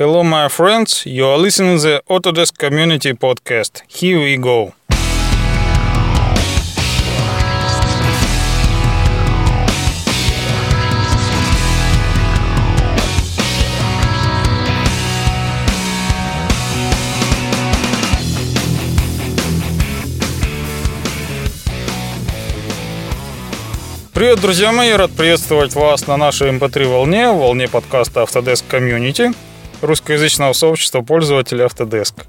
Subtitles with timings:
[0.00, 1.04] Hello, my friends.
[1.04, 3.82] You are listening to the Autodesk Community Podcast.
[3.86, 4.72] Here we go.
[24.14, 24.92] Привет, друзья мои!
[24.92, 29.36] Рад приветствовать вас на нашей MP3 эм волне, волне подкаста Autodesk Community,
[29.80, 32.24] русскоязычного сообщества пользователей Autodesk.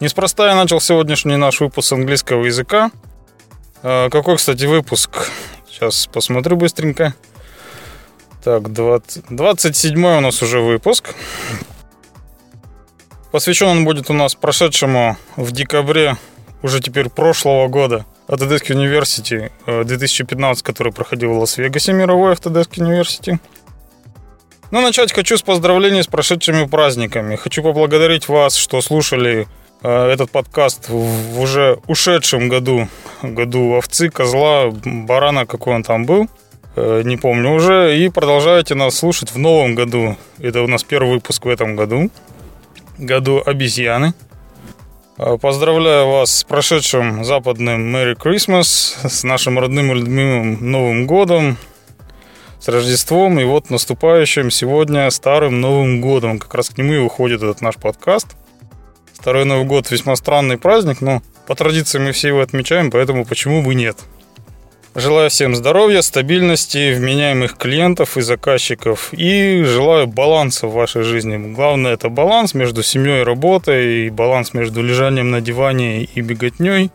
[0.00, 2.90] Неспроста я начал сегодняшний наш выпуск английского языка.
[3.82, 5.28] А, какой, кстати, выпуск?
[5.68, 7.14] Сейчас посмотрю быстренько.
[8.42, 9.24] Так, 20...
[9.30, 11.14] 27 у нас уже выпуск.
[13.30, 16.16] Посвящен он будет у нас прошедшему в декабре
[16.62, 19.50] уже теперь прошлого года Autodesk University
[19.84, 23.38] 2015, который проходил в Лас-Вегасе, мировой Autodesk University.
[24.72, 27.36] Но ну, начать хочу с поздравлений с прошедшими праздниками.
[27.36, 29.46] Хочу поблагодарить вас, что слушали
[29.82, 32.88] э, этот подкаст в уже ушедшем году,
[33.22, 36.26] году овцы, козла, барана, какой он там был,
[36.74, 40.16] э, не помню уже, и продолжаете нас слушать в новом году.
[40.38, 42.10] Это у нас первый выпуск в этом году,
[42.96, 44.14] году обезьяны.
[45.18, 51.58] Э, поздравляю вас с прошедшим западным Merry Christmas, с нашим родным и любимым Новым годом,
[52.62, 56.38] с Рождеством и вот наступающим сегодня Старым Новым Годом.
[56.38, 58.36] Как раз к нему и уходит этот наш подкаст.
[59.14, 63.64] Старый Новый год весьма странный праздник, но по традиции мы все его отмечаем, поэтому почему
[63.64, 63.98] бы нет.
[64.94, 69.12] Желаю всем здоровья, стабильности, вменяемых клиентов и заказчиков.
[69.12, 71.36] И желаю баланса в вашей жизни.
[71.52, 76.92] Главное это баланс между семьей и работой, и баланс между лежанием на диване и беготней,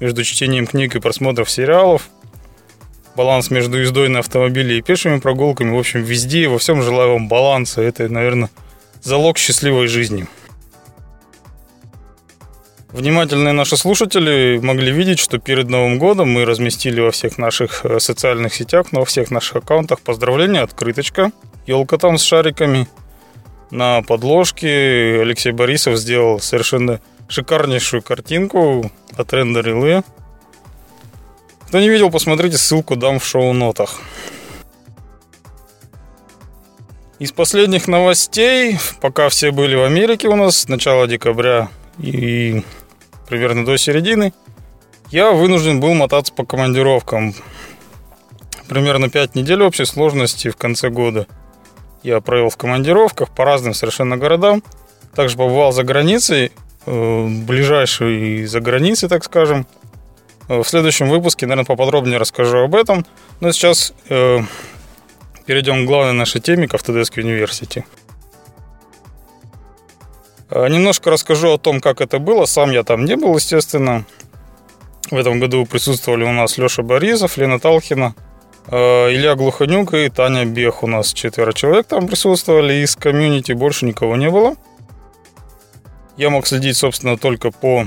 [0.00, 2.08] между чтением книг и просмотром сериалов,
[3.16, 5.74] баланс между ездой на автомобиле и пешими прогулками.
[5.74, 7.82] В общем, везде и во всем желаю вам баланса.
[7.82, 8.50] Это, наверное,
[9.02, 10.26] залог счастливой жизни.
[12.92, 17.98] Внимательные наши слушатели могли видеть, что перед Новым годом мы разместили во всех наших э,
[17.98, 21.32] социальных сетях, во всех наших аккаунтах поздравления, открыточка,
[21.66, 22.86] елка там с шариками.
[23.70, 30.02] На подложке Алексей Борисов сделал совершенно шикарнейшую картинку от рендерилы.
[31.72, 34.02] Кто не видел, посмотрите, ссылку дам в шоу-нотах.
[37.18, 42.62] Из последних новостей, пока все были в Америке у нас с начала декабря и
[43.26, 44.34] примерно до середины,
[45.08, 47.34] я вынужден был мотаться по командировкам.
[48.68, 51.26] Примерно 5 недель общей сложности в конце года.
[52.02, 54.62] Я провел в командировках по разным совершенно городам.
[55.14, 56.52] Также побывал за границей,
[56.84, 59.66] э, ближайшей за границей, так скажем.
[60.48, 63.06] Э, в следующем выпуске, наверное, поподробнее расскажу об этом.
[63.40, 64.40] Но сейчас э,
[65.46, 67.84] перейдем к главной нашей теме, к Autodesk University.
[70.50, 72.44] Э, немножко расскажу о том, как это было.
[72.44, 74.04] Сам я там не был, естественно.
[75.10, 78.14] В этом году присутствовали у нас Леша Борисов, Лена Талхина,
[78.68, 78.76] э,
[79.12, 80.82] Илья Глуханюк и Таня Бех.
[80.82, 82.74] У нас четверо человек там присутствовали.
[82.74, 84.56] Из комьюнити больше никого не было.
[86.16, 87.86] Я мог следить, собственно, только по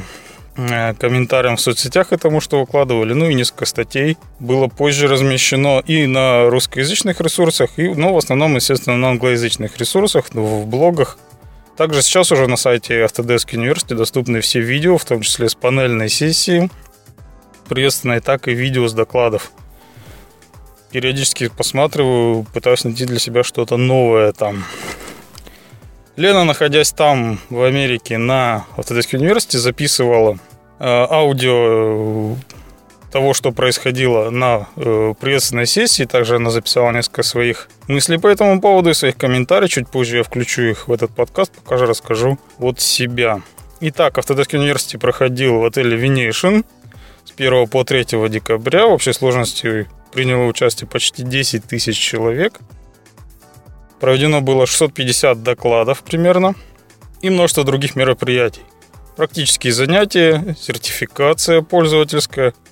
[0.56, 3.14] комментариям в соцсетях этому, что выкладывали.
[3.14, 8.56] Ну и несколько статей было позже размещено и на русскоязычных ресурсах, и, ну, в основном,
[8.56, 11.18] естественно, на англоязычных ресурсах, в блогах
[11.78, 16.08] также сейчас уже на сайте Autodesk University доступны все видео, в том числе с панельной
[16.08, 16.70] сессии,
[17.68, 19.52] приветственной, так и видео с докладов.
[20.92, 24.64] Периодически посматриваю, пытаюсь найти для себя что-то новое там.
[26.18, 30.38] Лена, находясь там, в Америке, на Autodesk University, записывала
[30.80, 32.36] э, аудио
[33.12, 36.04] того, что происходило на э, приветственной сессии.
[36.04, 39.70] Также она записала несколько своих мыслей по этому поводу и своих комментариев.
[39.70, 43.42] Чуть позже я включу их в этот подкаст, пока же расскажу от себя.
[43.82, 46.66] Итак, Autodesk University проходил в отеле Venetian
[47.26, 48.88] с 1 по 3 декабря.
[48.88, 52.60] В общей сложности приняло участие почти 10 тысяч человек.
[54.00, 56.56] Проведено было 650 докладов примерно
[57.22, 58.62] и множество других мероприятий.
[59.16, 62.54] Практические занятия, сертификация пользовательская–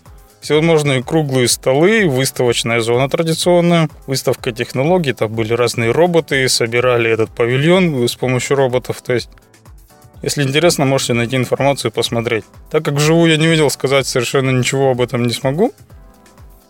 [0.44, 8.08] всевозможные круглые столы, выставочная зона традиционная, выставка технологий, там были разные роботы, собирали этот павильон
[8.08, 9.30] с помощью роботов, то есть
[10.22, 12.46] если интересно, можете найти информацию и посмотреть.
[12.72, 15.74] Так как вживую я не видел, сказать совершенно ничего об этом не смогу.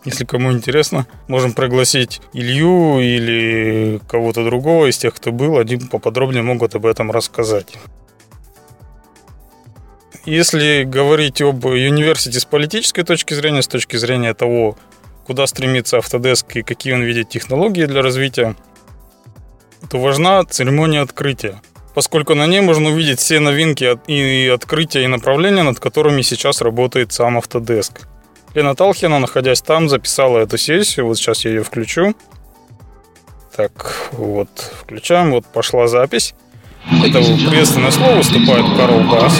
[0.05, 6.43] Если кому интересно, можем пригласить Илью или кого-то другого из тех, кто был, они поподробнее
[6.43, 7.73] могут об этом рассказать.
[10.25, 14.77] Если говорить об университете с политической точки зрения, с точки зрения того,
[15.25, 18.55] куда стремится Autodesk и какие он видит технологии для развития,
[19.89, 21.61] то важна церемония открытия.
[21.93, 27.11] поскольку на ней можно увидеть все новинки и открытия и направления, над которыми сейчас работает
[27.11, 28.07] сам Autodesk.
[28.53, 31.07] Лена Талхина, находясь там, записала эту сессию.
[31.07, 32.13] Вот сейчас я ее включу.
[33.55, 35.31] Так, вот, включаем.
[35.31, 36.35] Вот пошла запись.
[37.03, 39.33] Это приветственное слово выступает Карл Басс.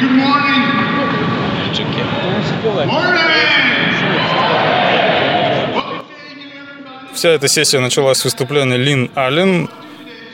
[0.00, 0.78] Good morning.
[7.18, 9.68] Вся эта сессия началась с выступления Лин Аллен.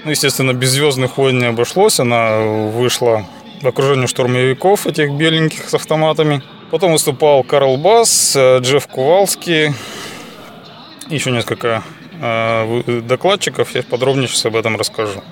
[0.05, 1.99] Ну, естественно, без «Звездных войн» не обошлось.
[1.99, 3.25] Она вышла
[3.63, 6.43] в окружении штурмовиков этих беленьких с автоматами.
[6.71, 9.73] Потом выступал Карл Басс, э, Джефф Кувалский,
[11.09, 11.83] еще несколько
[12.21, 13.75] э, докладчиков.
[13.75, 15.25] Я подробнее сейчас об этом расскажу.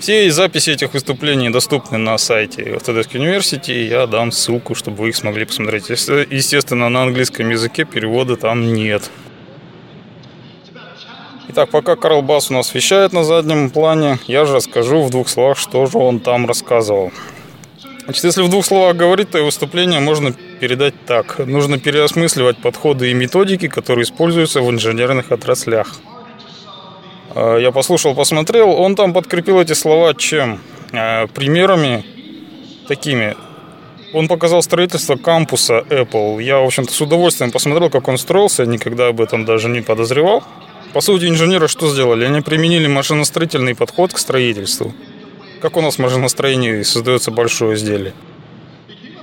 [0.00, 3.86] Все записи этих выступлений доступны на сайте Autodesk University.
[3.86, 5.90] Я дам ссылку, чтобы вы их смогли посмотреть.
[5.90, 9.08] Естественно, на английском языке перевода там нет.
[11.48, 15.28] Итак, пока Карл Бас у нас вещает на заднем плане, я же расскажу в двух
[15.28, 17.12] словах, что же он там рассказывал.
[18.04, 21.38] Значит, если в двух словах говорить, то выступление можно передать так.
[21.38, 25.96] Нужно переосмысливать подходы и методики, которые используются в инженерных отраслях.
[27.34, 28.70] А, я послушал, посмотрел.
[28.70, 30.60] Он там подкрепил эти слова чем?
[30.92, 32.04] А, примерами
[32.88, 33.36] такими.
[34.12, 36.42] Он показал строительство кампуса Apple.
[36.42, 38.66] Я, в общем-то, с удовольствием посмотрел, как он строился.
[38.66, 40.42] Никогда об этом даже не подозревал.
[40.96, 42.24] По сути, инженеры что сделали?
[42.24, 44.94] Они применили машиностроительный подход к строительству.
[45.60, 48.14] Как у нас в машиностроении создается большое изделие?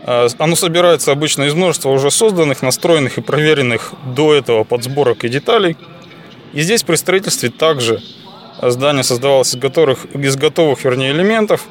[0.06, 5.30] А, оно собирается обычно из множества уже созданных, настроенных и проверенных до этого подсборок и
[5.30, 5.76] деталей–
[6.54, 8.00] и здесь при строительстве также
[8.62, 11.66] здание создавалось из готовых, из готовых вернее, элементов.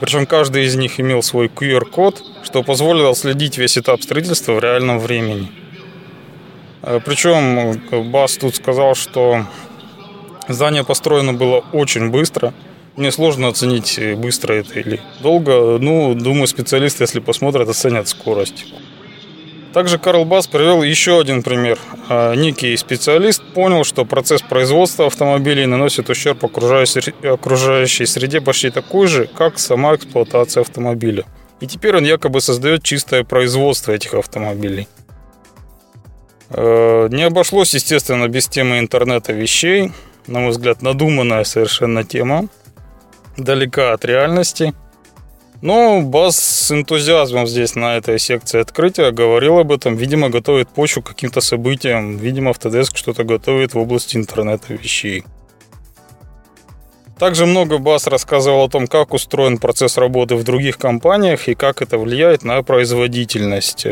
[0.00, 4.98] Причем каждый из них имел свой QR-код, что позволило следить весь этап строительства в реальном
[4.98, 5.52] времени.
[6.82, 9.44] Э, Причем Бас тут сказал, что
[10.48, 12.52] здание построено было очень быстро.
[12.96, 15.78] Мне сложно оценить, быстро это или долго.
[15.78, 18.66] Ну, думаю, специалисты, если посмотрят, оценят скорость.
[19.72, 21.78] Также Карл Бас привел еще один пример.
[22.08, 29.58] Некий специалист понял, что процесс производства автомобилей наносит ущерб окружающей среде почти такой же, как
[29.60, 31.24] сама эксплуатация автомобиля.
[31.60, 34.88] И теперь он якобы создает чистое производство этих автомобилей.
[36.50, 39.92] А, не обошлось, естественно, без темы интернета вещей.
[40.26, 42.48] На мой взгляд, надуманная совершенно тема.
[43.36, 44.74] Далека от реальности–
[45.60, 49.96] но Бас с энтузиазмом здесь на этой секции открытия говорил об этом.
[49.96, 52.16] Видимо, готовит почву к каким-то событиям.
[52.16, 55.24] Видимо, Autodesk что-то готовит в области интернета вещей.
[57.18, 61.82] Также много Бас рассказывал о том, как устроен процесс работы в других компаниях и как
[61.82, 63.84] это влияет на производительность.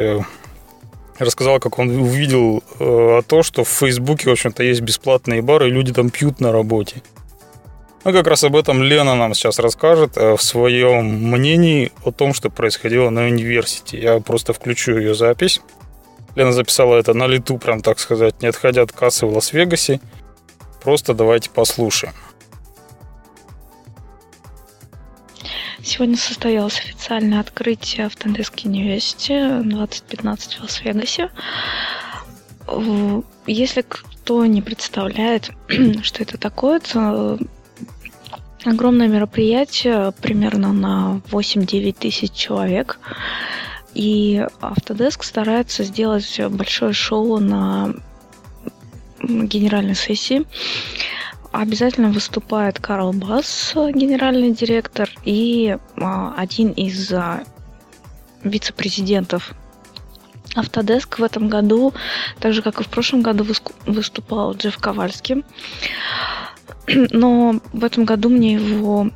[1.18, 5.70] Рассказал, как он увидел э, то, что в Фейсбуке, в общем-то, есть бесплатные бары, и
[5.70, 7.02] люди там пьют на работе.
[8.04, 12.34] Ну, как раз об этом Лена нам сейчас расскажет э, в своем мнении о том,
[12.34, 13.98] что происходило на университете.
[13.98, 15.60] Я просто включу ее запись.
[16.36, 20.00] Лена записала это на лету, прям так сказать, не отходя от кассы в Лас-Вегасе.
[20.84, 22.12] Просто давайте послушаем.
[25.86, 31.30] Сегодня состоялось официальное открытие в Тендеске университете 2015 в Лас-Вегасе.
[33.46, 35.52] Если кто не представляет,
[36.02, 37.38] что это такое, то
[38.64, 42.98] огромное мероприятие, примерно на 8-9 тысяч человек.
[43.94, 47.94] И Autodesk старается сделать большое шоу на
[49.22, 50.44] генеральной сессии.
[51.58, 57.44] Обязательно выступает Карл Басс, генеральный директор, и а, один из а,
[58.42, 59.54] вице-президентов
[60.54, 61.94] Autodesk в этом году,
[62.40, 63.46] так же как и в прошлом году,
[63.86, 65.44] выступал Джефф Ковальский.
[66.88, 69.10] Но в этом году мне его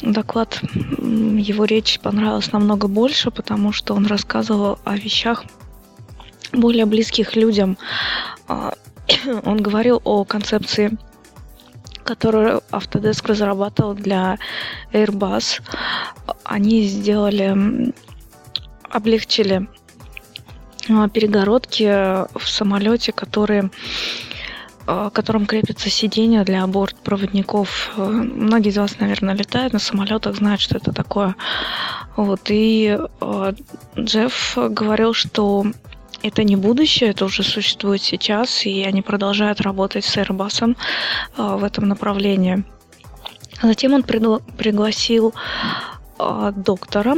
[0.00, 0.62] доклад,
[1.02, 5.44] его речь понравилась намного больше, потому что он рассказывал о вещах
[6.50, 7.76] более близких людям.
[8.48, 8.72] А,
[9.44, 10.96] он говорил о концепции,
[12.04, 14.38] которую Autodesk разрабатывал для
[14.92, 15.62] Airbus.
[16.44, 17.92] Они сделали,
[18.90, 19.68] облегчили
[20.88, 21.84] а, перегородки
[22.38, 23.70] в самолете, которые
[24.86, 27.92] Э, котором крепится сиденье для бортпроводников.
[27.96, 31.36] Э, многие из вас, наверное, летают на самолетах, знают, что это такое.
[32.16, 33.52] Вот, и э,
[33.98, 35.66] Джефф говорил, что
[36.24, 40.74] это не будущее, это уже существует сейчас, и они продолжают работать с Airbus
[41.36, 42.64] в этом направлении.
[43.62, 45.32] Затем он пригласил
[46.18, 47.16] э, доктора,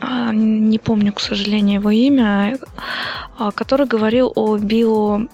[0.00, 2.58] э, не помню, к сожалению, его имя,
[3.38, 5.26] э, который говорил о био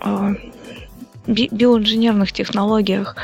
[0.00, 0.34] э,
[1.26, 3.16] би- биоинженерных технологиях.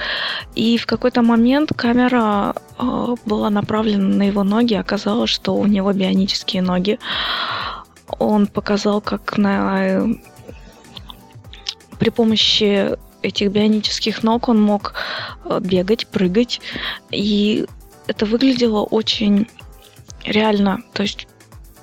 [0.55, 5.93] И в какой-то момент камера э, была направлена на его ноги, оказалось, что у него
[5.93, 6.99] бионические ноги.
[8.19, 10.07] Он показал, как на
[11.99, 14.95] при помощи этих бионических ног он мог
[15.45, 16.61] э, бегать, прыгать,
[17.11, 17.67] и
[18.07, 19.49] это выглядело очень
[20.25, 20.83] реально.
[20.93, 21.27] То есть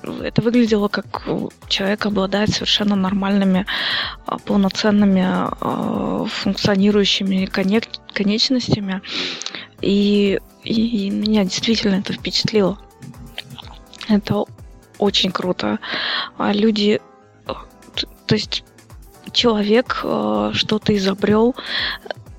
[0.02, 1.26] это выглядело как
[1.68, 3.66] человек обладает совершенно нормальными,
[4.26, 9.00] а, полноценными, функционирующими конечностями.
[9.80, 12.78] И, и меня действительно это впечатлило.
[14.08, 14.44] Это
[15.02, 15.78] очень круто.
[16.38, 17.00] А люди,
[17.44, 18.64] то есть
[19.32, 19.96] человек
[20.52, 21.54] что-то изобрел,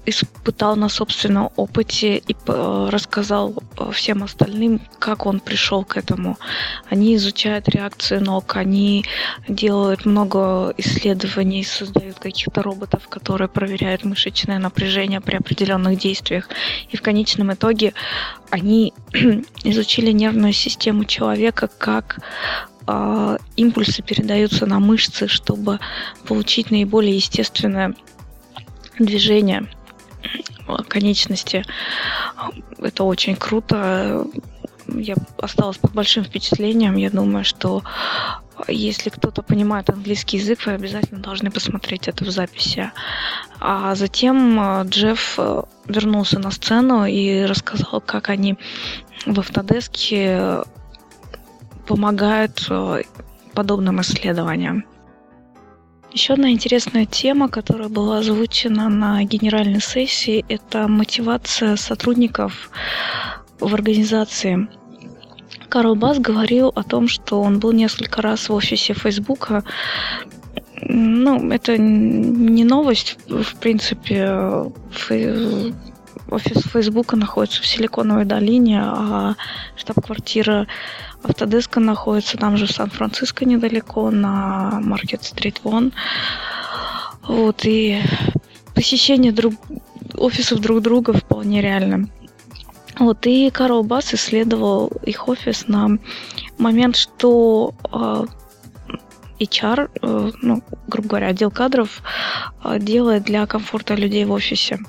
[0.06, 6.38] испытал на собственном опыте и э, рассказал э, всем остальным, как он пришел к этому.
[6.90, 9.06] Они изучают реакции ног, они
[9.48, 16.50] делают много исследований, создают каких-то роботов, которые проверяют мышечное напряжение при определенных действиях.
[16.90, 17.94] И в конечном итоге
[18.50, 18.94] они
[19.64, 22.20] изучили нервную систему человека, как
[22.88, 25.80] э, импульсы передаются на мышцы, чтобы
[26.28, 27.96] получить наиболее естественное
[29.00, 29.68] движение
[30.88, 31.66] конечности.
[32.78, 34.28] Это очень круто.
[34.88, 36.98] Я осталась под большим впечатлением.
[36.98, 37.84] Я думаю, что
[38.68, 42.92] если кто-то понимает английский язык, вы обязательно должны посмотреть это в записи.
[43.60, 48.58] А затем э, Джефф э, вернулся на сцену и рассказал, как они
[49.26, 50.64] в Автодеске
[51.88, 53.04] помогают э,
[53.54, 54.86] подобным исследованиям.
[56.14, 62.70] Еще одна интересная тема, которая была озвучена на генеральной сессии, это мотивация сотрудников
[63.60, 64.68] в организации.
[65.70, 69.64] Карл Бас говорил о том, что он был несколько раз в офисе Фейсбука.
[70.84, 74.70] Ну, это не новость, в принципе.
[76.30, 79.34] Офис Фейсбука находится в Силиконовой долине, а
[79.76, 80.68] штаб-квартира
[81.24, 85.94] Автодеска находится там же в Сан-Франциско недалеко, на Маркет-стрит Вон.
[87.28, 88.02] Вот, и
[88.76, 89.54] посещение друг...
[90.18, 92.10] офисов друг друга вполне реально.
[93.00, 95.98] Вот, и Карл Бас исследовал их офис на
[96.58, 98.26] момент, что э,
[99.40, 102.02] HR, э, ну, грубо говоря, отдел кадров
[102.64, 104.80] э, делает для комфорта людей в офисе.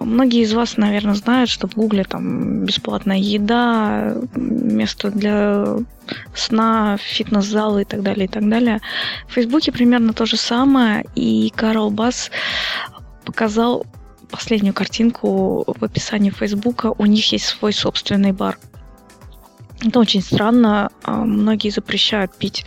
[0.00, 5.76] Многие из вас, наверное, знают, что в Гугле там бесплатная еда, место для
[6.34, 8.80] сна, фитнес-залы и так далее, и так далее.
[9.28, 12.30] В Фейсбуке примерно то же самое, и Карл Бас
[13.24, 13.86] показал
[14.30, 16.92] последнюю картинку в описании Фейсбука.
[16.98, 18.58] У них есть свой собственный бар.
[19.84, 20.90] Это очень странно.
[21.02, 22.64] А, многие запрещают пить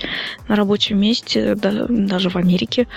[0.47, 2.88] на рабочем месте, даже в Америке.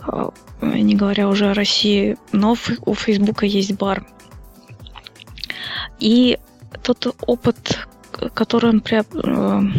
[0.00, 0.30] А,
[0.60, 2.56] не говоря уже о России, но
[2.86, 4.06] у Фейсбука есть бар.
[5.98, 6.38] И
[6.82, 7.86] тот опыт,
[8.34, 9.72] который он, при, э,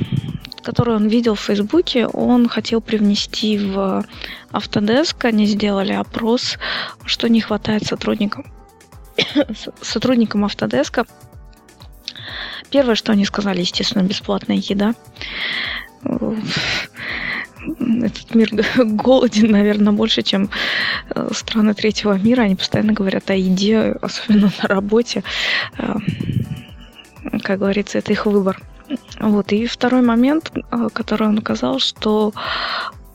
[0.62, 4.06] который он видел в Фейсбуке, он хотел привнести в
[4.52, 5.26] Autodesk.
[5.26, 6.58] Они сделали опрос,
[7.06, 8.46] что не хватает сотрудникам,
[9.82, 11.08] сотрудникам Autodesk.
[12.74, 14.96] Первое, что они сказали, естественно, бесплатная еда
[18.04, 20.50] этот мир голоден, наверное, больше, чем
[21.12, 22.42] э, страны третьего мира.
[22.42, 25.24] Они постоянно говорят о еде, особенно на работе.
[25.78, 25.96] Э,
[27.44, 28.60] как говорится, это их выбор.
[29.20, 29.54] Вот.
[29.54, 32.34] И второй момент, э, который он указал, что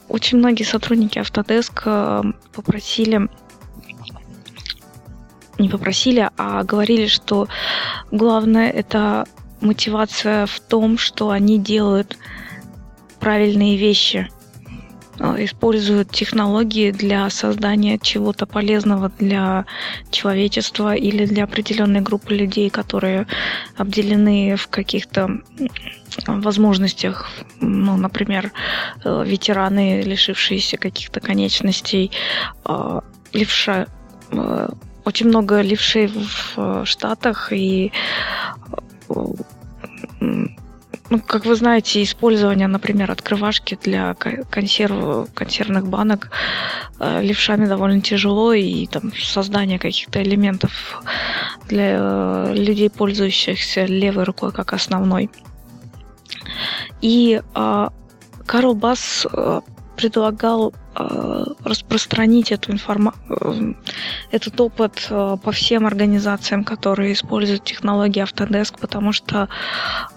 [0.09, 3.29] очень многие сотрудники Autodesk попросили
[5.59, 7.49] не попросили, а говорили, что
[8.11, 9.27] главное это
[9.61, 12.17] мотивация в том, что они делают
[13.21, 14.29] правильные вещи.
[15.21, 19.67] Э, используют технологии для создания чего-то полезного для
[20.11, 23.27] человечества или для определенной группы людей, которые
[23.77, 25.41] обделены в каких-то
[26.27, 27.29] возможностях,
[27.61, 28.53] ну, например,
[29.05, 32.13] э, ветераны, лишившиеся каких-то конечностей,
[32.65, 33.01] э,
[33.33, 33.87] левша,
[35.05, 36.11] очень много левшей
[36.55, 37.93] в Штатах и
[41.11, 46.31] ну, как вы знаете, использование, например, открывашки для консерв, консервных банок
[47.01, 51.03] э, левшами довольно тяжело, и там создание каких-то элементов
[51.69, 55.31] для э, людей, пользующихся левой рукой как основной.
[57.01, 57.89] И э,
[58.47, 59.61] Карл Бас э,
[59.99, 63.75] предлагал э, распространить эту информа- э,
[64.31, 69.49] этот опыт э, по всем организациям, которые используют технологии Autodesk, потому что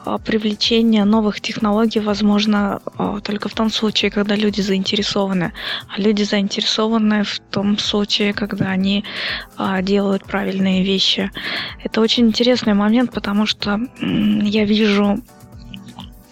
[0.05, 5.51] э, привлечение новых технологий возможно э, только в том случае, когда люди заинтересованы.
[5.89, 9.03] А люди заинтересованы в том случае, когда они
[9.57, 11.31] э, делают правильные вещи.
[11.83, 14.05] Это очень интересный момент, потому что э,
[14.43, 15.17] я вижу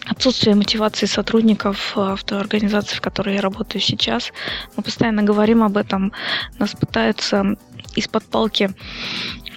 [0.10, 4.32] отсутствие мотивации сотрудников э, в той организации, в которой я работаю сейчас.
[4.76, 6.12] Мы постоянно говорим об этом.
[6.60, 7.56] Нас пытаются
[7.96, 8.72] из-под палки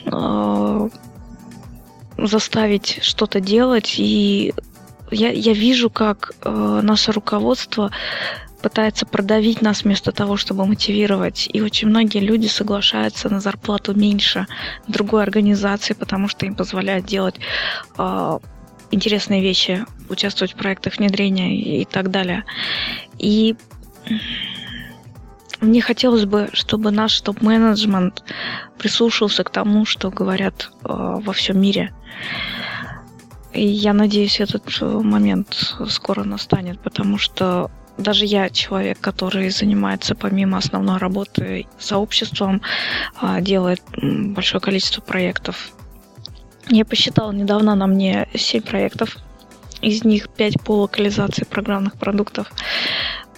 [0.05, 0.89] э,
[2.19, 3.95] заставить что-то делать.
[3.99, 4.55] И
[5.11, 7.91] я, я вижу, как э, наше руководство
[8.63, 11.49] пытается продавить нас вместо того, чтобы мотивировать.
[11.53, 14.47] И очень многие люди соглашаются на зарплату меньше
[14.87, 17.37] другой организации, потому что им позволяют делать
[17.99, 18.39] э,
[18.93, 22.45] интересные вещи, участвовать в проектах внедрения и так далее.
[23.19, 23.57] И
[25.61, 28.23] мне хотелось бы, чтобы наш топ-менеджмент
[28.79, 31.95] прислушался к тому, что говорят э, во всем мире.
[33.53, 40.59] И я надеюсь, этот момент скоро настанет, потому что даже я человек, который занимается помимо
[40.59, 42.63] основной работы сообществом,
[43.21, 45.73] э, делает большое количество проектов
[46.73, 49.19] я посчитала недавно на мне 7 проектов.
[49.83, 52.51] Из них 5 по локализации программных продуктов.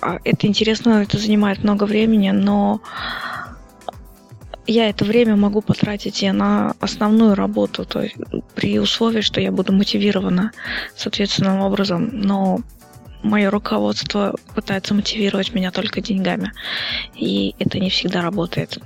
[0.00, 2.81] А, это интересно, это занимает много времени, но
[4.67, 8.17] я это время могу потратить и на основную работу, то есть
[8.55, 10.53] при условии, что я буду мотивирована
[10.97, 12.61] соответственным образом, но
[13.23, 16.53] мое руководство пытается мотивировать меня только деньгами,
[17.14, 18.79] и это не всегда работает.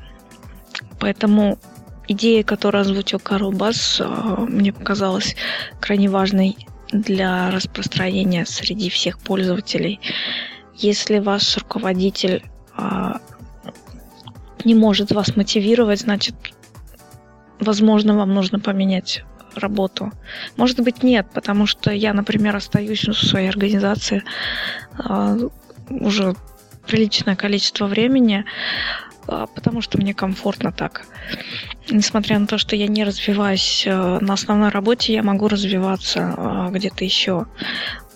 [0.98, 1.58] Поэтому
[2.08, 5.36] идея, которую озвучил Карл Бас, а, мне показалась
[5.80, 6.56] крайне важной
[6.90, 10.00] для распространения среди всех пользователей.
[10.74, 12.42] Если ваш руководитель
[12.76, 13.20] а,
[14.64, 16.34] не может вас мотивировать, значит,
[17.60, 19.24] возможно, вам нужно поменять
[19.54, 20.12] работу.
[20.56, 24.22] Может быть, нет, потому что я, например, остаюсь в своей организации
[24.96, 25.36] а,
[25.90, 26.34] уже
[26.86, 28.44] приличное количество времени,
[29.54, 31.06] потому что мне комфортно так
[31.90, 36.68] несмотря на то, что я не развиваюсь э, на основной работе, я могу развиваться э,
[36.70, 37.46] где-то еще.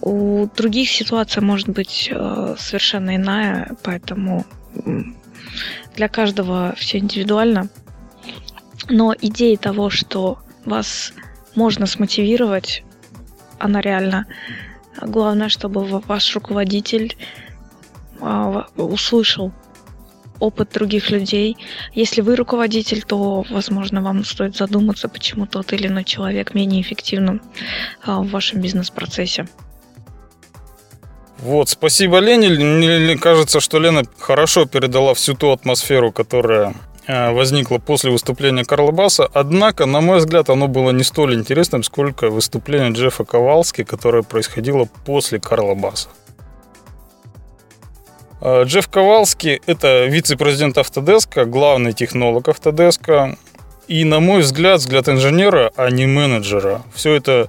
[0.00, 4.44] У других ситуация может быть э, совершенно иная, поэтому
[5.94, 7.68] для каждого все индивидуально.
[8.88, 11.12] Но идея того, что вас
[11.54, 12.84] можно смотивировать,
[13.58, 14.26] она реально.
[15.00, 17.16] Главное, чтобы ваш руководитель
[18.76, 19.52] услышал
[20.42, 21.56] опыт других людей.
[21.94, 27.40] Если вы руководитель, то, возможно, вам стоит задуматься, почему тот или иной человек менее эффективным
[28.04, 29.46] а, в вашем бизнес-процессе.
[31.38, 32.48] Вот, спасибо Лене.
[32.50, 36.74] Мне кажется, что Лена хорошо передала всю ту атмосферу, которая
[37.06, 39.28] а, возникла после выступления Карла Басса.
[39.32, 44.88] Однако, на мой взгляд, оно было не столь интересным, сколько выступление Джеффа Ковалски, которое происходило
[45.04, 46.08] после Карла Басса.
[48.44, 53.38] Э, Джефф Ковалский– это вице-президент Автодеска, главный технолог Автодеска.
[53.86, 56.82] И, на мой взгляд, взгляд инженера, а не менеджера.
[56.92, 57.48] Все это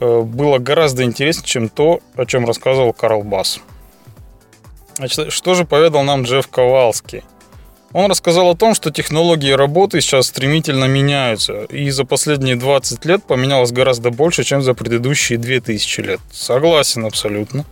[0.00, 3.60] э, было гораздо интереснее, чем то, о чем рассказывал Карл Бас.
[4.96, 7.24] Значит, что же поведал нам Джефф Ковалский?
[7.94, 13.24] Он рассказал о том, что технологии работы сейчас стремительно меняются, и за последние 20 лет
[13.24, 16.20] поменялось гораздо больше, чем за предыдущие 2000 лет.
[16.30, 17.64] Согласен абсолютно.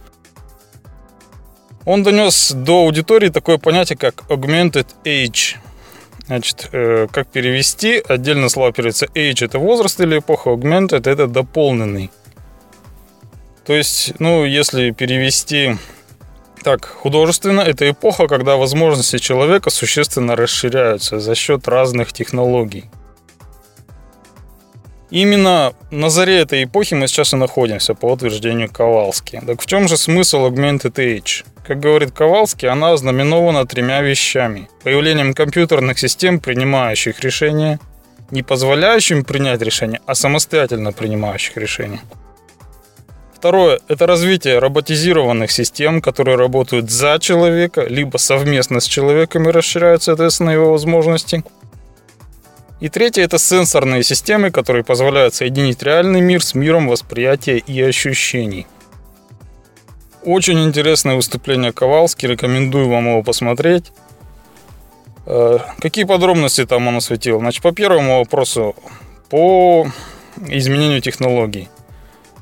[1.86, 5.56] Он донес до аудитории такое понятие, как augmented age.
[6.26, 8.02] Значит, э, как перевести?
[8.08, 12.10] Отдельно слово переводится age– это возраст или эпоха, augmented– это дополненный.
[13.64, 15.76] То есть, ну, если перевести
[16.64, 22.86] так художественно, это эпоха, когда возможности человека существенно расширяются за счет разных технологий.
[25.10, 29.40] Именно на заре этой эпохи мы сейчас и находимся, по утверждению Ковалски.
[29.46, 31.44] Так в чем же смысл Augmented Age?
[31.66, 34.68] Как говорит Ковалский, она ознаменована тремя вещами.
[34.82, 37.78] Появлением компьютерных систем, принимающих решения,
[38.30, 42.00] не позволяющим принять решение, а самостоятельно принимающих решения.
[43.32, 50.02] Второе– это развитие роботизированных систем, которые работают за человека, либо совместно с человеком и расширяют,
[50.02, 51.44] соответственно, его возможности.
[52.80, 58.66] И третье– это сенсорные системы, которые позволяют соединить реальный мир с миром восприятия и ощущений–
[60.26, 63.92] очень интересное выступление Ковалски, рекомендую вам его посмотреть.
[65.24, 67.38] Э, какие подробности там он осветил?
[67.38, 68.74] Значит, по первому вопросу,
[69.30, 69.86] по
[70.48, 71.68] изменению технологий.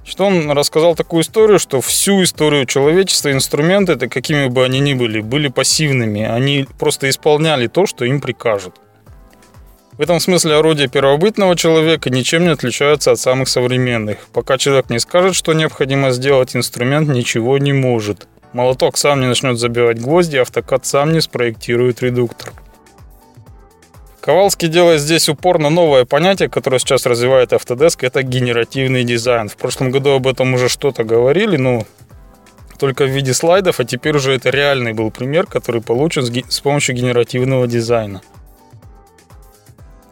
[0.03, 4.95] Что он рассказал такую историю, что всю историю человечества инструменты, это какими бы они ни
[4.95, 6.23] были, были пассивными.
[6.23, 8.77] Они просто исполняли то, что им прикажут.
[9.97, 14.19] В этом смысле орудия первобытного человека ничем не отличаются от самых современных.
[14.33, 18.27] Пока человек не скажет, что необходимо сделать, инструмент ничего не может.
[18.53, 22.53] Молоток сам не начнет забивать гвозди, автокад сам не спроектирует редуктор.
[24.21, 29.49] Ковалский делает здесь упор на новое понятие, которое сейчас развивает Autodesk, это генеративный дизайн.
[29.49, 31.85] В прошлом году об этом уже что-то говорили, но
[32.79, 36.97] только в виде слайдов, а теперь уже это реальный был пример, который получен с помощью
[36.97, 38.23] генеративного дизайна.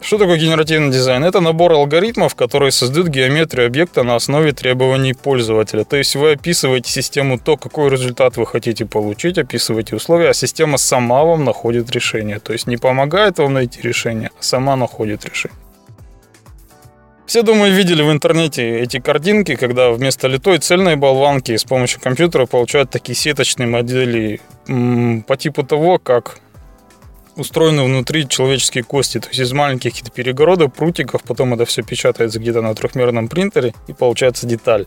[0.03, 1.23] Что такое генеративный дизайн?
[1.23, 5.85] Это набор алгоритмов, которые создают геометрию объекта на основе требований пользователя.
[5.85, 10.77] То есть вы описываете систему то, какой результат вы хотите получить, описываете условия, а система
[10.77, 12.41] сама вам находит решение.
[12.41, 15.57] То есть не помогает вам найти решение, а сама находит решение.
[17.27, 22.47] Все, думаю, видели в интернете эти картинки, когда вместо литой цельной болванки с помощью компьютера
[22.47, 26.41] получают такие сеточные модели по типу того, как
[27.37, 29.18] устроены внутри человеческие кости.
[29.18, 33.75] То есть из маленьких каких-то перегородок, прутиков, потом это все печатается где-то на трехмерном принтере
[33.88, 34.87] и получается деталь.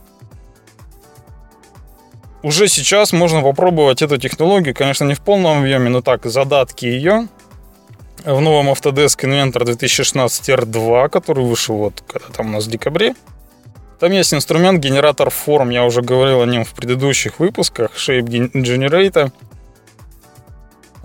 [2.44, 7.28] Уже сейчас можно попробовать эту технологию, конечно, не в полном объеме, но так, задатки ее
[8.24, 13.16] в новом Autodesk Inventor 2016 R2, который вышел вот когда там у нас в декабре.
[14.00, 19.32] Там есть инструмент генератор форм, я уже говорил о нем в предыдущих выпусках, Shape Generator.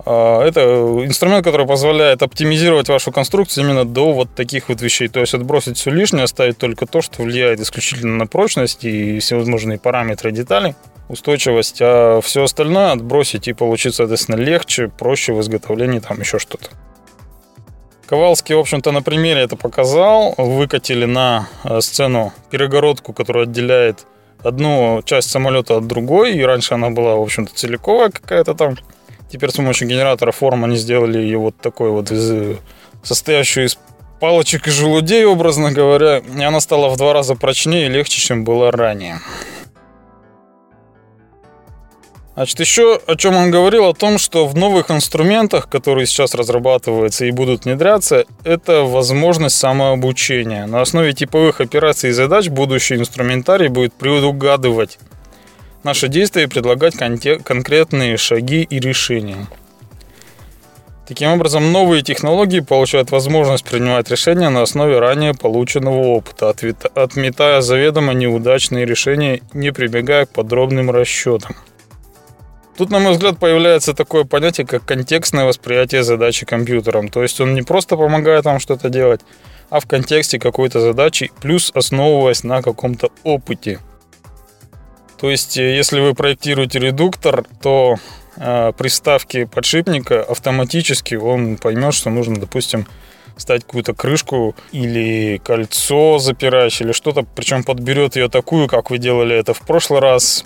[0.05, 0.61] А, это
[1.05, 5.07] инструмент, который позволяет оптимизировать вашу конструкцию именно до вот таких вот вещей.
[5.07, 9.79] То есть отбросить все лишнее, оставить только то, что влияет исключительно на прочность и всевозможные
[9.79, 10.75] параметры деталей,
[11.09, 16.69] устойчивость, а все остальное отбросить и получить, соответственно, легче, проще в изготовлении там еще что-то.
[18.11, 20.33] Ковалский, в общем-то, на примере это показал.
[20.37, 24.05] Выкатили на э, сцену перегородку, которая отделяет
[24.43, 26.33] одну часть самолета от другой.
[26.33, 28.75] И раньше она была, в общем-то, целиковая какая-то там.
[29.31, 32.57] Теперь с помощью генератора форм они сделали ее вот такой вот, из,
[33.01, 33.77] состоящую из
[34.19, 36.17] палочек и желудей, образно говоря.
[36.17, 39.21] И она стала в два раза прочнее и легче, чем была ранее.
[42.35, 47.25] Значит, еще о чем он говорил, о том, что в новых инструментах, которые сейчас разрабатываются
[47.25, 50.65] и будут внедряться, это возможность самообучения.
[50.65, 54.97] На основе типовых операций и задач будущий инструментарий будет предугадывать
[55.83, 59.47] наши действия и предлагать конкретные шаги и решения.
[61.07, 66.55] Таким образом, новые технологии получают возможность принимать решения на основе ранее полученного опыта,
[66.95, 71.55] отметая заведомо неудачные решения, не прибегая к подробным расчетам.
[72.77, 77.09] Тут, на мой взгляд, появляется такое понятие, как контекстное восприятие задачи компьютером.
[77.09, 79.19] То есть он не просто помогает вам что-то делать,
[79.69, 83.79] а в контексте какой-то задачи, плюс основываясь на каком-то опыте–
[85.21, 87.97] то есть, э, если вы проектируете редуктор, то
[88.37, 92.87] э, при вставке подшипника автоматически он поймет, что нужно, допустим,
[93.37, 99.35] ставить какую-то крышку или кольцо запирающее или что-то, причем подберет ее такую, как вы делали
[99.35, 100.43] это в прошлый раз.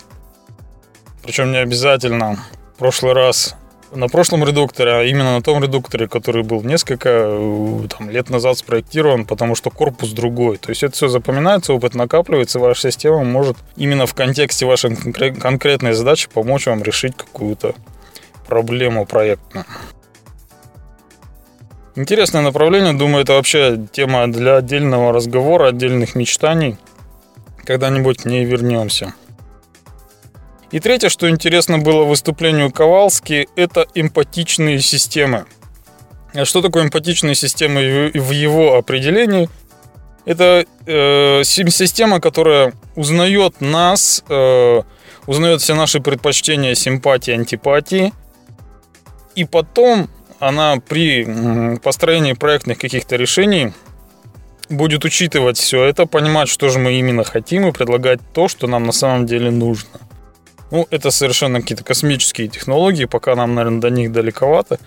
[1.24, 2.38] Причем не обязательно.
[2.76, 3.56] В прошлый раз
[3.96, 8.58] на прошлом редукторе, а именно на том редукторе, который был несколько э, там, лет назад
[8.58, 10.58] спроектирован, потому что корпус другой.
[10.58, 15.94] То есть это все запоминается, опыт накапливается, ваша система может именно в контексте вашей конкретной
[15.94, 17.76] задачи помочь вам решить какую-то
[18.48, 19.66] проблему проектную.
[21.96, 26.78] Интересное направление, думаю, это вообще тема для отдельного разговора, отдельных мечтаний.
[27.64, 29.14] Когда-нибудь к ней вернемся.
[30.72, 35.46] И третье, что интересно было выступлению Ковалски, это эмпатичные системы.
[36.34, 39.50] А что такое эмпатичные системы в его определении?
[40.26, 44.82] Это э, система, которая узнает нас, э,
[45.28, 48.12] узнает все наши предпочтения, симпатии, антипатии,
[49.36, 53.72] и потом она при построении проектных каких-то решений
[54.70, 58.84] будет учитывать все это, понимать, что же мы именно хотим и предлагать то, что нам
[58.84, 60.00] на самом деле нужно.
[60.76, 64.78] Ну, это совершенно какие-то космические технологии, пока нам, наверное, до них далековато.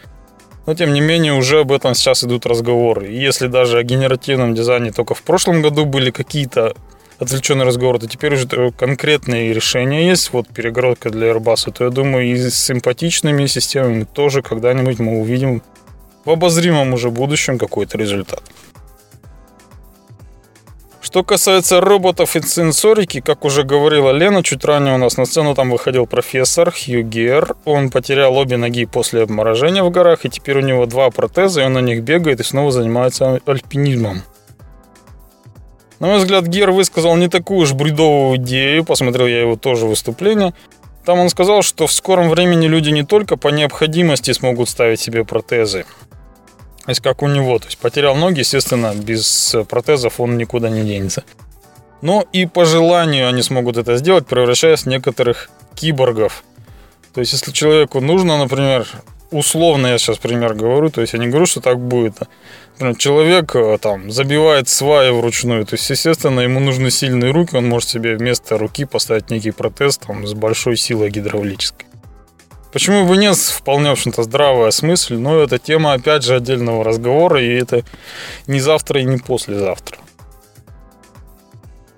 [0.66, 3.08] Но, тем не менее, уже об этом сейчас идут разговоры.
[3.08, 6.74] И если даже о генеративном дизайне только в прошлом году были какие-то
[7.18, 12.26] отвлеченные разговоры, то теперь уже конкретные решения есть, вот перегородка для Airbus, то я думаю,
[12.26, 15.62] и с симпатичными системами тоже когда-нибудь мы увидим
[16.26, 18.42] в обозримом уже будущем какой-то результат.
[21.08, 25.54] Что касается роботов и сенсорики, как уже говорила Лена, чуть ранее у нас на сцену
[25.54, 27.56] там выходил профессор Хью Гер.
[27.64, 31.64] Он потерял обе ноги после обморожения в горах, и теперь у него два протеза, и
[31.64, 34.20] он на них бегает и снова занимается альпинизмом.
[35.98, 40.52] На мой взгляд, Гер высказал не такую уж бредовую идею, посмотрел я его тоже выступление.
[41.06, 45.24] Там он сказал, что в скором времени люди не только по необходимости смогут ставить себе
[45.24, 45.86] протезы,
[46.90, 51.24] есть как у него, то есть потерял ноги, естественно, без протезов он никуда не денется.
[52.00, 56.44] Но и по желанию они смогут это сделать, превращаясь в некоторых киборгов.
[57.12, 58.86] То есть если человеку нужно, например,
[59.30, 62.14] условно я сейчас пример говорю, то есть я не говорю, что так будет.
[62.74, 67.68] Например, человек э, там забивает сваи вручную, то есть, естественно, ему нужны сильные руки, он
[67.68, 71.87] может себе вместо руки поставить некий протез там, с большой силой гидравлической.
[72.78, 77.42] Почему бы нет, вполне, в общем-то, здравая смысль, но это тема, опять же, отдельного разговора,
[77.42, 77.82] и это
[78.46, 79.98] не завтра и не послезавтра.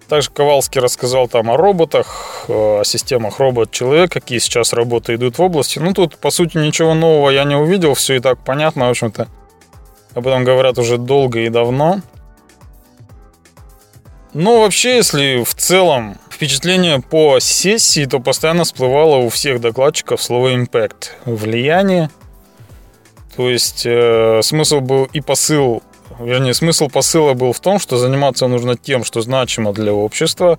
[0.08, 5.78] Также Ковалский рассказал там о роботах, о системах робот-человек, какие сейчас работы идут в области.
[5.78, 9.28] Ну, тут, по сути, ничего нового я не увидел, все и так понятно, в общем-то.
[10.14, 12.00] Об этом говорят уже долго и давно.
[14.32, 20.54] Но вообще, если в целом впечатление по сессии, то постоянно всплывало у всех докладчиков слово
[20.54, 22.10] impact, влияние.
[23.36, 25.82] То есть э, смысл был и посыл
[26.18, 30.58] вернее, смысл посыла был в том, что заниматься нужно тем, что значимо для общества,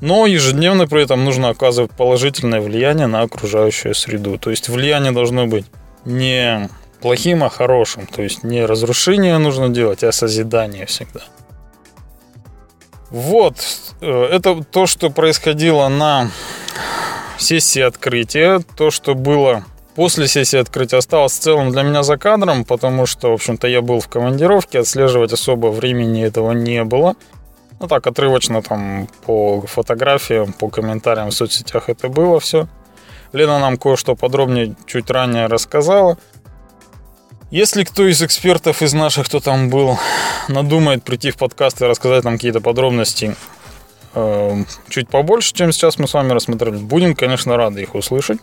[0.00, 4.38] но ежедневно при этом нужно оказывать положительное влияние на окружающую среду.
[4.38, 5.66] То есть влияние должно быть
[6.04, 6.68] не
[7.00, 8.06] плохим, а хорошим.
[8.06, 11.20] То есть не разрушение нужно делать, а созидание всегда.
[13.14, 13.54] Вот,
[14.00, 16.32] э, это то, что происходило на
[17.38, 22.64] сессии открытия, то, что было После сессии открытия осталось в целом для меня за кадром,
[22.64, 27.14] потому что, в общем-то, я был в командировке, отслеживать особо времени этого не было.
[27.78, 32.66] Ну так, отрывочно там по фотографиям, по комментариям в соцсетях это было все.
[33.32, 36.18] Лена нам кое-что подробнее чуть ранее рассказала.
[37.54, 39.96] Если кто из экспертов из наших, кто там был,
[40.48, 43.36] надумает прийти в подкаст и рассказать нам какие-то подробности
[44.12, 48.40] э, чуть побольше, чем сейчас мы с вами рассмотрели, будем, конечно, рады их услышать.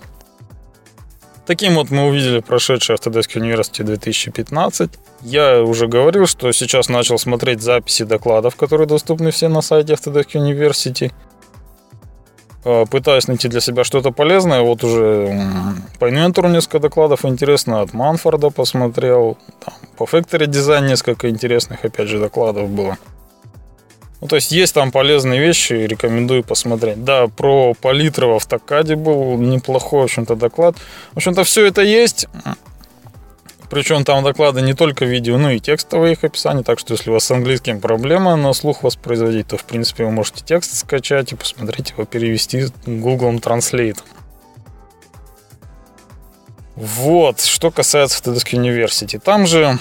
[1.45, 4.91] Таким вот мы увидели прошедший Autodesk University 2015.
[5.23, 10.35] Я уже говорил, что сейчас начал смотреть записи докладов, которые доступны все на сайте Autodesk
[10.35, 11.11] University.
[12.63, 14.61] А, пытаюсь найти для себя что-то полезное.
[14.61, 15.37] Вот уже
[15.99, 17.81] по инвентору несколько докладов интересно.
[17.81, 19.37] От Манфорда посмотрел.
[19.63, 22.97] Там, по Factory Design несколько интересных, опять же, докладов было.
[24.21, 27.03] Ну, то есть есть там полезные вещи, рекомендую посмотреть.
[27.03, 30.75] Да, про палитры в автокаде был неплохой, в общем-то, доклад.
[31.13, 32.27] В общем-то, все это есть.
[33.71, 36.61] Причем там доклады не только видео, но и текстовые их описания.
[36.61, 40.11] Так что, если у вас с английским проблема на слух воспроизводить, то, в принципе, вы
[40.11, 43.97] можете текст скачать и посмотреть его, перевести Google Translate.
[46.75, 49.17] Вот, что касается Autodesk University.
[49.23, 49.79] Там же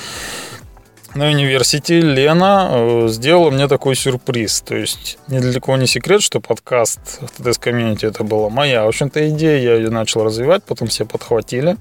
[1.16, 4.60] на университете Лена э, сделала мне такой сюрприз.
[4.60, 9.58] То есть, недалеко не секрет, что подкаст Autodesk Community это была моя, в общем-то, идея.
[9.60, 11.76] Я ее начал развивать, потом все подхватили.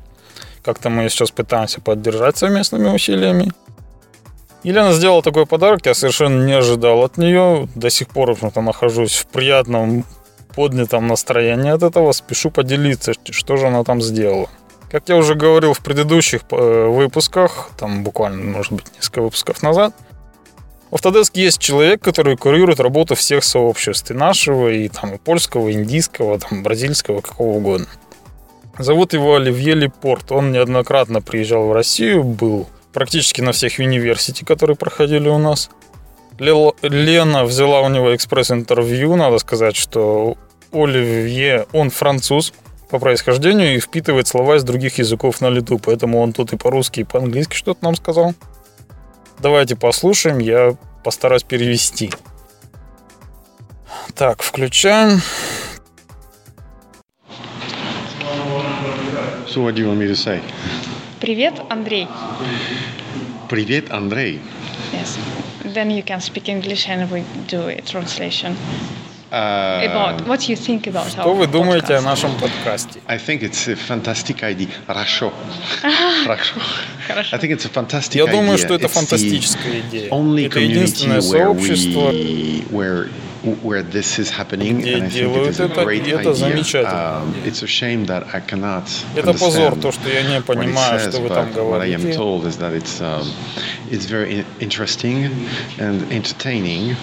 [0.63, 3.52] Как-то мы сейчас пытаемся поддержать совместными усилиями.
[4.63, 7.69] Елена сделала такой подарок, я совершенно не ожидал от нее.
[7.76, 10.04] До сих пор, в общем-то, нахожусь в приятном
[10.54, 12.12] поднятом настроении от этого.
[12.12, 14.50] Спешу поделиться, что же она там сделала.
[14.91, 19.93] Как я уже говорил в предыдущих э, выпусках, там буквально, может быть, несколько выпусков назад,
[20.89, 25.69] в Autodesk есть человек, который курирует работу всех сообществ, и нашего, и там и польского,
[25.69, 27.86] и индийского, там, бразильского, какого угодно.
[28.79, 30.31] Зовут его Оливье Лепорт.
[30.31, 35.69] Он неоднократно приезжал в Россию, был практически на всех университетах, которые проходили у нас.
[36.39, 39.17] Лена взяла у него экспресс-интервью.
[39.17, 40.37] Надо сказать, что
[40.71, 42.53] Оливье, он француз,
[42.89, 47.01] по происхождению и впитывает слова из других языков на лету, поэтому он тут и по-русски,
[47.01, 48.33] и по-английски что-то нам сказал.
[49.39, 52.11] Давайте послушаем, я постараюсь перевести.
[54.15, 55.21] Так, включаем.
[59.60, 60.39] So what do you want me to say?
[61.19, 62.08] Привет, Андрей.
[63.50, 64.39] Привет, Андрей.
[64.93, 65.17] Yes.
[65.74, 68.56] Then you can speak English and we do a translation.
[69.34, 72.06] Uh, About what you think about Что our вы думаете о podcast.
[72.06, 73.02] нашем подкасте?
[73.06, 74.69] I think it's a fantastic idea.
[74.88, 75.34] Хорошо.
[76.24, 76.56] Хорошо.
[77.06, 77.36] Хорошо.
[77.36, 78.32] I think it's a fantastic Я idea.
[78.32, 80.10] думаю, что это It's the фантастическая идея.
[80.10, 83.10] Only Это community единственное where сообщество, we, where
[83.62, 86.11] where this is happening, Где and I think it делают is a это, great и
[86.11, 86.35] это idea.
[86.35, 87.22] замечательно.
[87.22, 90.40] Um, it's a shame that I cannot Это позор, understand то, что я не what
[90.40, 92.16] it понимаю, says, что вы but там what I am говорите.
[92.16, 93.30] told is that it's um,
[93.90, 95.26] it's very in- interesting
[95.78, 96.96] and entertaining.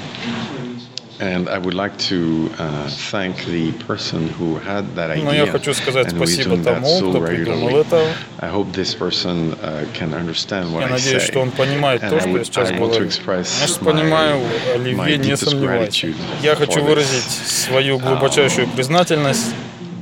[1.20, 5.24] And I would like to uh, thank the person who had that idea.
[5.26, 7.82] Но я хочу сказать and who is спасибо doing that тому, so кто придумал regularly.
[7.82, 8.14] это.
[8.40, 11.28] I hope this person uh, can understand what Я I надеюсь, say.
[11.32, 13.06] что он понимает And то, I что я would- сейчас I want to говорю.
[13.06, 16.08] express Значит, my- понимаю, my Оливье, не deepest сомневайся.
[16.08, 16.88] gratitude Я хочу for this.
[16.88, 19.54] выразить свою глубочайшую признательность,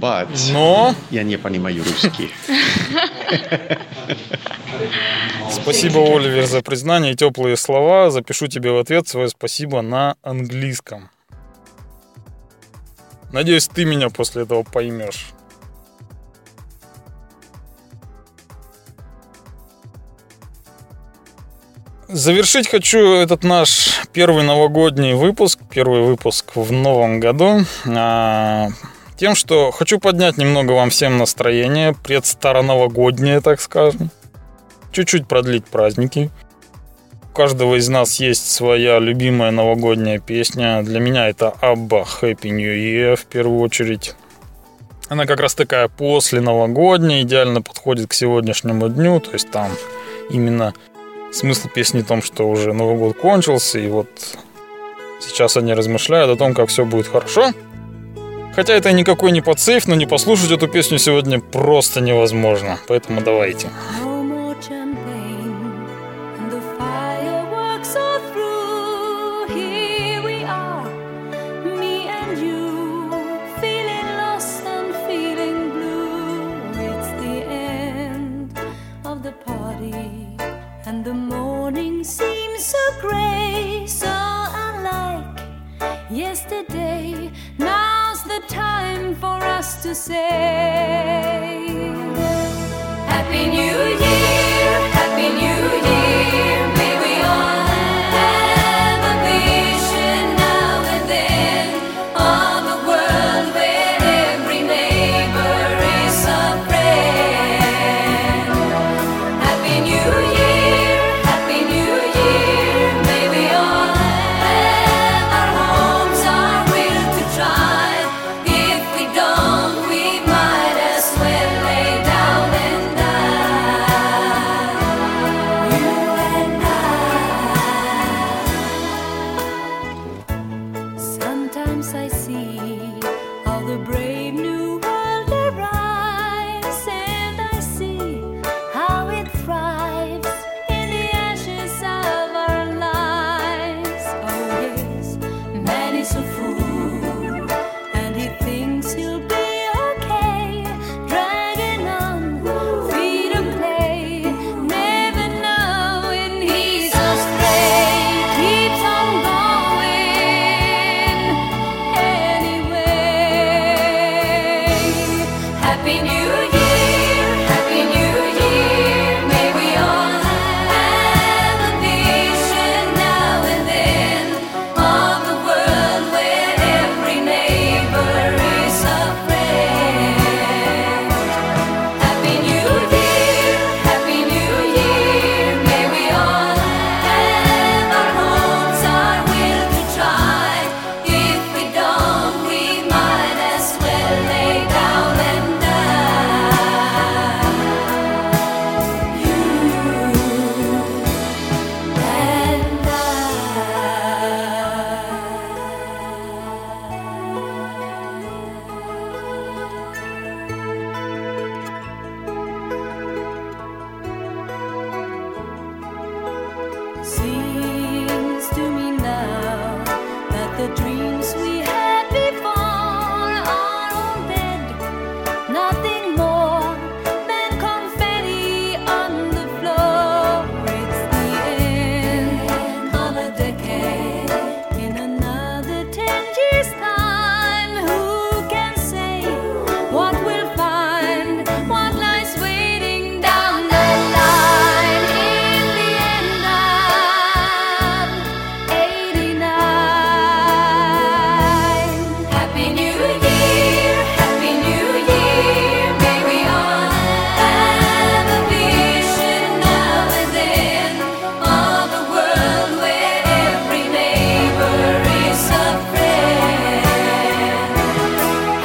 [0.04, 2.30] But но я не понимаю русский.
[5.50, 8.10] спасибо, Оливер, за признание и теплые слова.
[8.10, 11.08] Запишу тебе в ответ свое спасибо на английском.
[13.32, 15.28] Надеюсь, ты меня после этого поймешь.
[22.08, 28.68] Завершить хочу этот наш первый новогодний выпуск, первый выпуск в новом году, а,
[29.16, 34.10] тем, что хочу поднять немного вам всем настроение, предстароновогоднее, так скажем.
[34.92, 36.30] Чуть-чуть продлить праздники.
[37.30, 40.82] У каждого из нас есть своя любимая новогодняя песня.
[40.82, 44.14] Для меня это Абба Happy New Year в первую очередь.
[45.08, 49.20] Она как раз такая после новогодняя, идеально подходит к сегодняшнему дню.
[49.20, 49.70] То есть там
[50.30, 50.74] именно
[51.32, 54.08] смысл песни в том, что уже Новый год кончился, и вот
[55.20, 57.52] сейчас они размышляют о том, как все будет хорошо.
[58.56, 62.78] Хотя это никакой не подсейф, но не послушать эту песню сегодня просто невозможно.
[62.86, 63.68] Поэтому давайте.
[64.00, 64.03] No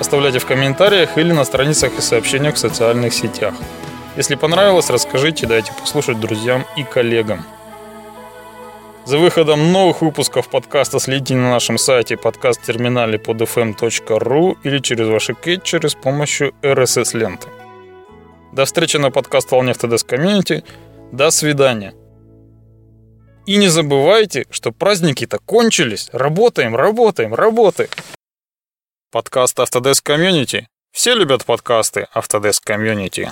[0.00, 3.52] Оставляйте в комментариях или на страницах и сообщениях в социальных сетях.
[4.16, 7.44] Если понравилось, расскажите, дайте послушать друзьям и коллегам.
[9.06, 15.32] За выходом новых выпусков подкаста следите на нашем сайте подкаст-терминале под fm.ru или через ваши
[15.32, 17.46] кетчеры с помощью RSS-ленты.
[18.52, 20.64] До встречи на подкаст-волне Autodesk Community.
[21.12, 21.94] До свидания.
[23.46, 26.08] И не забывайте, что праздники-то кончились.
[26.12, 27.90] Работаем, работаем, работаем.
[29.12, 30.66] Подкаст Autodesk Community.
[30.90, 33.30] Все любят подкасты Autodesk Community.